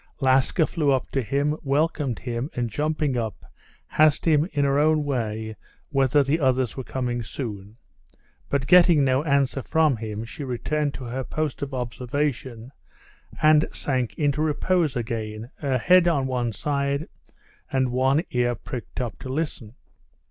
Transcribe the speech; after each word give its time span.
Laska 0.19 0.65
flew 0.65 0.89
up 0.91 1.11
to 1.11 1.21
him, 1.21 1.57
welcomed 1.61 2.17
him, 2.17 2.49
and 2.55 2.71
jumping 2.71 3.17
up, 3.17 3.45
asked 3.99 4.25
him 4.25 4.49
in 4.51 4.65
her 4.65 4.79
own 4.79 5.03
way 5.03 5.55
whether 5.91 6.23
the 6.23 6.39
others 6.39 6.75
were 6.75 6.83
coming 6.83 7.21
soon, 7.21 7.77
but 8.49 8.65
getting 8.65 9.03
no 9.05 9.21
answer 9.25 9.61
from 9.61 9.97
him, 9.97 10.23
she 10.25 10.43
returned 10.43 10.95
to 10.95 11.03
her 11.03 11.23
post 11.23 11.61
of 11.61 11.71
observation 11.75 12.71
and 13.43 13.67
sank 13.71 14.15
into 14.17 14.41
repose 14.41 14.95
again, 14.95 15.51
her 15.57 15.77
head 15.77 16.07
on 16.07 16.25
one 16.25 16.51
side, 16.51 17.07
and 17.71 17.91
one 17.91 18.23
ear 18.31 18.55
pricked 18.55 18.99
up 18.99 19.19
to 19.19 19.29
listen. 19.29 19.75